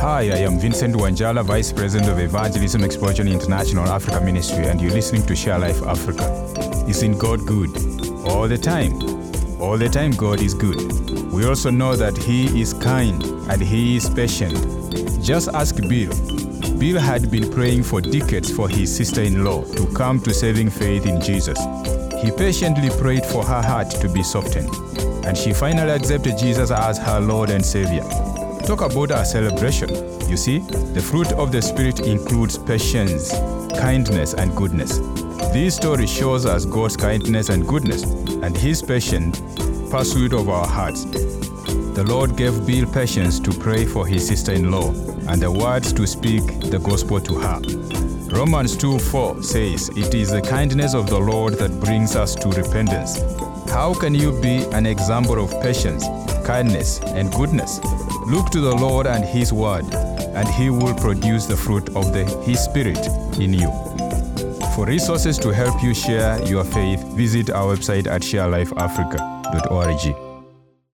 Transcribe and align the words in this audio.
Hi, 0.00 0.30
I 0.30 0.38
am 0.38 0.58
Vincent 0.58 0.94
Wanjala, 0.94 1.42
Vice 1.44 1.72
President 1.72 2.10
of 2.10 2.18
Evangelism 2.18 2.84
Explosion 2.84 3.28
International 3.28 3.86
Africa 3.88 4.20
Ministry, 4.20 4.66
and 4.66 4.80
you're 4.80 4.92
listening 4.92 5.24
to 5.26 5.34
Share 5.34 5.58
Life 5.58 5.82
Africa. 5.82 6.24
Isn't 6.86 7.18
God 7.18 7.46
good? 7.46 7.70
All 8.26 8.46
the 8.46 8.58
time. 8.58 8.92
All 9.60 9.78
the 9.78 9.88
time, 9.88 10.12
God 10.12 10.42
is 10.42 10.52
good. 10.54 10.76
We 11.32 11.46
also 11.46 11.70
know 11.70 11.96
that 11.96 12.16
He 12.16 12.60
is 12.60 12.74
kind 12.74 13.22
and 13.50 13.60
He 13.62 13.96
is 13.96 14.08
patient. 14.10 14.54
Just 15.24 15.48
ask 15.48 15.76
Bill. 15.76 16.12
Bill 16.78 17.00
had 17.00 17.30
been 17.30 17.50
praying 17.50 17.82
for 17.84 18.02
decades 18.02 18.54
for 18.54 18.68
his 18.68 18.94
sister 18.94 19.22
in 19.22 19.44
law 19.44 19.64
to 19.64 19.86
come 19.94 20.20
to 20.20 20.34
saving 20.34 20.68
faith 20.68 21.06
in 21.06 21.22
Jesus. 21.22 21.58
He 22.22 22.30
patiently 22.30 22.90
prayed 23.00 23.24
for 23.24 23.42
her 23.44 23.62
heart 23.62 23.90
to 24.02 24.08
be 24.10 24.22
softened, 24.22 24.68
and 25.24 25.36
she 25.36 25.54
finally 25.54 25.92
accepted 25.92 26.36
Jesus 26.36 26.70
as 26.70 26.98
her 26.98 27.18
Lord 27.18 27.48
and 27.48 27.64
Savior. 27.64 28.04
Talk 28.66 28.80
about 28.80 29.12
a 29.12 29.24
celebration. 29.24 29.88
You 30.28 30.36
see, 30.36 30.58
the 30.58 31.00
fruit 31.00 31.30
of 31.32 31.52
the 31.52 31.62
Spirit 31.62 32.00
includes 32.00 32.58
patience, 32.58 33.30
kindness, 33.78 34.34
and 34.34 34.56
goodness. 34.56 34.98
This 35.52 35.76
story 35.76 36.08
shows 36.08 36.46
us 36.46 36.64
God's 36.64 36.96
kindness 36.96 37.48
and 37.48 37.64
goodness 37.64 38.02
and 38.02 38.56
His 38.56 38.82
patient 38.82 39.40
pursuit 39.88 40.32
of 40.32 40.48
our 40.48 40.66
hearts. 40.66 41.04
The 41.04 42.04
Lord 42.08 42.36
gave 42.36 42.66
Bill 42.66 42.90
patience 42.90 43.38
to 43.40 43.52
pray 43.52 43.86
for 43.86 44.04
his 44.04 44.26
sister 44.26 44.52
in 44.52 44.70
law 44.70 44.90
and 45.28 45.40
the 45.40 45.50
words 45.50 45.92
to 45.92 46.06
speak 46.06 46.42
the 46.60 46.78
gospel 46.78 47.20
to 47.20 47.34
her. 47.36 47.60
Romans 48.36 48.76
2 48.76 48.98
4 48.98 49.42
says, 49.44 49.90
It 49.96 50.12
is 50.12 50.32
the 50.32 50.42
kindness 50.42 50.92
of 50.92 51.08
the 51.08 51.18
Lord 51.18 51.54
that 51.54 51.80
brings 51.80 52.16
us 52.16 52.34
to 52.34 52.48
repentance. 52.48 53.20
How 53.68 53.94
can 53.94 54.14
you 54.14 54.32
be 54.40 54.64
an 54.72 54.86
example 54.86 55.42
of 55.42 55.50
patience, 55.62 56.04
kindness, 56.44 57.00
and 57.00 57.32
goodness? 57.32 57.80
Look 58.26 58.50
to 58.50 58.60
the 58.60 58.74
Lord 58.74 59.06
and 59.06 59.24
His 59.24 59.52
word, 59.52 59.84
and 59.94 60.48
He 60.48 60.70
will 60.70 60.94
produce 60.94 61.46
the 61.46 61.56
fruit 61.56 61.88
of 61.96 62.12
the, 62.12 62.24
His 62.44 62.60
Spirit 62.60 62.98
in 63.38 63.54
you. 63.54 63.70
For 64.74 64.86
resources 64.86 65.38
to 65.38 65.50
help 65.50 65.82
you 65.82 65.94
share 65.94 66.42
your 66.44 66.64
faith, 66.64 67.02
visit 67.14 67.50
our 67.50 67.76
website 67.76 68.06
at 68.06 68.22
sharelifeafrica.org. 68.22 70.25